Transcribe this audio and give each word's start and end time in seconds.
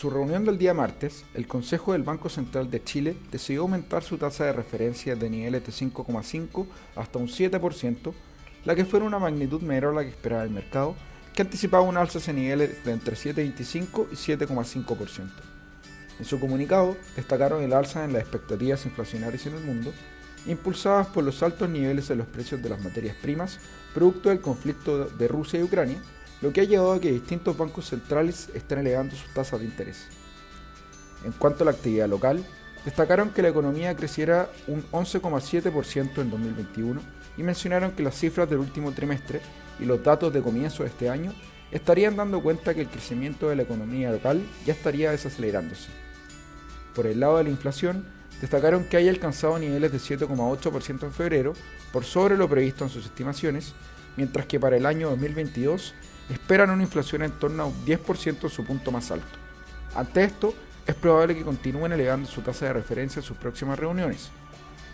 su 0.00 0.08
reunión 0.08 0.46
del 0.46 0.56
día 0.56 0.72
martes, 0.72 1.26
el 1.34 1.46
Consejo 1.46 1.92
del 1.92 2.04
Banco 2.04 2.30
Central 2.30 2.70
de 2.70 2.82
Chile 2.82 3.18
decidió 3.30 3.60
aumentar 3.60 4.02
su 4.02 4.16
tasa 4.16 4.46
de 4.46 4.54
referencia 4.54 5.14
de 5.14 5.28
niveles 5.28 5.66
de 5.66 5.72
5,5 5.72 6.66
hasta 6.96 7.18
un 7.18 7.28
7%, 7.28 8.14
la 8.64 8.74
que 8.74 8.86
fue 8.86 9.00
una 9.00 9.18
magnitud 9.18 9.60
menor 9.60 9.92
a 9.92 9.96
la 9.96 10.02
que 10.04 10.08
esperaba 10.08 10.42
el 10.42 10.48
mercado, 10.48 10.96
que 11.34 11.42
anticipaba 11.42 11.82
un 11.82 11.98
alza 11.98 12.18
de 12.18 12.32
niveles 12.32 12.82
de 12.82 12.92
entre 12.92 13.14
7,25 13.14 14.06
y 14.10 14.14
7,5%. 14.14 15.28
En 16.18 16.24
su 16.24 16.40
comunicado 16.40 16.96
destacaron 17.14 17.62
el 17.62 17.74
alza 17.74 18.02
en 18.02 18.14
las 18.14 18.22
expectativas 18.22 18.86
inflacionarias 18.86 19.44
en 19.44 19.54
el 19.54 19.64
mundo, 19.64 19.92
impulsadas 20.46 21.08
por 21.08 21.24
los 21.24 21.42
altos 21.42 21.68
niveles 21.68 22.08
de 22.08 22.16
los 22.16 22.26
precios 22.26 22.62
de 22.62 22.70
las 22.70 22.82
materias 22.82 23.16
primas, 23.20 23.58
producto 23.92 24.30
del 24.30 24.40
conflicto 24.40 25.10
de 25.10 25.28
Rusia 25.28 25.60
y 25.60 25.62
Ucrania, 25.62 25.98
lo 26.40 26.52
que 26.52 26.62
ha 26.62 26.64
llevado 26.64 26.92
a 26.92 27.00
que 27.00 27.12
distintos 27.12 27.56
bancos 27.56 27.88
centrales 27.88 28.48
estén 28.54 28.78
elevando 28.78 29.14
sus 29.14 29.32
tasas 29.34 29.60
de 29.60 29.66
interés. 29.66 30.06
En 31.24 31.32
cuanto 31.32 31.64
a 31.64 31.66
la 31.66 31.72
actividad 31.72 32.08
local, 32.08 32.44
destacaron 32.84 33.30
que 33.30 33.42
la 33.42 33.48
economía 33.48 33.94
creciera 33.94 34.50
un 34.66 34.82
11,7% 34.90 36.20
en 36.20 36.30
2021 36.30 37.00
y 37.36 37.42
mencionaron 37.42 37.92
que 37.92 38.02
las 38.02 38.16
cifras 38.16 38.48
del 38.48 38.58
último 38.58 38.92
trimestre 38.92 39.40
y 39.78 39.84
los 39.84 40.02
datos 40.02 40.32
de 40.32 40.42
comienzo 40.42 40.82
de 40.82 40.88
este 40.88 41.10
año 41.10 41.32
estarían 41.70 42.16
dando 42.16 42.42
cuenta 42.42 42.74
que 42.74 42.82
el 42.82 42.88
crecimiento 42.88 43.48
de 43.48 43.56
la 43.56 43.62
economía 43.62 44.10
local 44.10 44.42
ya 44.66 44.72
estaría 44.72 45.10
desacelerándose. 45.10 45.88
Por 46.94 47.06
el 47.06 47.20
lado 47.20 47.38
de 47.38 47.44
la 47.44 47.50
inflación, 47.50 48.06
destacaron 48.40 48.84
que 48.84 48.96
haya 48.96 49.10
alcanzado 49.10 49.58
niveles 49.58 49.92
de 49.92 49.98
7,8% 49.98 51.04
en 51.04 51.12
febrero, 51.12 51.52
por 51.92 52.04
sobre 52.04 52.36
lo 52.36 52.48
previsto 52.48 52.84
en 52.84 52.90
sus 52.90 53.04
estimaciones, 53.04 53.74
mientras 54.16 54.46
que 54.46 54.60
para 54.60 54.76
el 54.76 54.86
año 54.86 55.10
2022 55.10 55.94
esperan 56.30 56.70
una 56.70 56.82
inflación 56.82 57.22
en 57.22 57.32
torno 57.32 57.62
a 57.62 57.66
un 57.66 57.84
10% 57.84 58.48
su 58.48 58.64
punto 58.64 58.90
más 58.90 59.10
alto. 59.10 59.38
Ante 59.94 60.24
esto, 60.24 60.54
es 60.86 60.94
probable 60.94 61.34
que 61.34 61.44
continúen 61.44 61.92
elevando 61.92 62.28
su 62.28 62.40
tasa 62.42 62.66
de 62.66 62.72
referencia 62.72 63.20
en 63.20 63.24
sus 63.24 63.36
próximas 63.36 63.78
reuniones. 63.78 64.30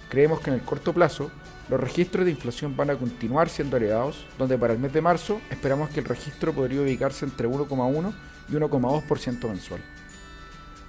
Creemos 0.08 0.41
que 0.41 0.50
en 0.50 0.56
el 0.56 0.62
corto 0.62 0.92
plazo, 0.92 1.31
los 1.69 1.81
registros 1.81 2.25
de 2.25 2.31
inflación 2.31 2.77
van 2.77 2.91
a 2.91 2.97
continuar 2.97 3.48
siendo 3.48 3.77
elevados, 3.77 4.25
donde 4.39 4.56
para 4.56 4.73
el 4.73 4.78
mes 4.78 4.92
de 4.92 5.00
marzo 5.00 5.41
esperamos 5.51 5.91
que 5.91 6.01
el 6.01 6.06
registro 6.06 6.53
podría 6.53 6.83
ubicarse 6.83 7.25
entre 7.25 7.48
1,1 7.48 8.12
y 8.48 8.53
1,2% 8.53 9.48
mensual. 9.48 9.80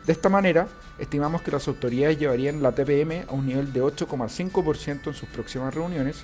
De 0.06 0.14
esta 0.14 0.30
manera, 0.30 0.68
estimamos 1.00 1.42
que 1.42 1.52
las 1.52 1.68
autoridades 1.68 2.20
llevarían 2.20 2.62
la 2.62 2.72
TPM 2.72 3.26
a 3.28 3.34
un 3.34 3.48
nivel 3.48 3.74
de 3.74 3.82
8,5% 3.82 5.08
en 5.08 5.14
sus 5.14 5.28
próximas 5.30 5.74
reuniones, 5.74 6.24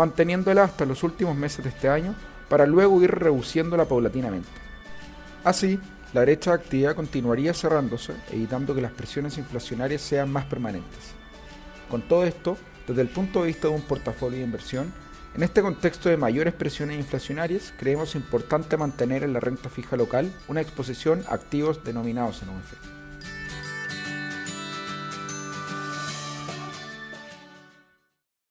manteniéndola 0.00 0.64
hasta 0.64 0.86
los 0.86 1.02
últimos 1.02 1.36
meses 1.36 1.62
de 1.62 1.68
este 1.68 1.90
año 1.90 2.14
para 2.48 2.64
luego 2.64 3.02
ir 3.02 3.10
reduciéndola 3.10 3.84
paulatinamente. 3.84 4.48
Así, 5.44 5.78
la 6.14 6.22
brecha 6.22 6.52
de 6.52 6.56
actividad 6.56 6.96
continuaría 6.96 7.52
cerrándose, 7.52 8.14
evitando 8.32 8.74
que 8.74 8.80
las 8.80 8.92
presiones 8.92 9.36
inflacionarias 9.36 10.00
sean 10.00 10.32
más 10.32 10.46
permanentes. 10.46 11.12
Con 11.90 12.00
todo 12.00 12.24
esto, 12.24 12.56
desde 12.88 13.02
el 13.02 13.08
punto 13.08 13.42
de 13.42 13.48
vista 13.48 13.68
de 13.68 13.74
un 13.74 13.82
portafolio 13.82 14.38
de 14.38 14.44
inversión, 14.46 14.90
en 15.34 15.42
este 15.42 15.60
contexto 15.60 16.08
de 16.08 16.16
mayores 16.16 16.54
presiones 16.54 16.96
inflacionarias, 16.96 17.74
creemos 17.78 18.14
importante 18.14 18.78
mantener 18.78 19.22
en 19.22 19.34
la 19.34 19.40
renta 19.40 19.68
fija 19.68 19.98
local 19.98 20.32
una 20.48 20.62
exposición 20.62 21.24
a 21.28 21.34
activos 21.34 21.84
denominados 21.84 22.42
en 22.42 22.48
UF. 22.48 22.99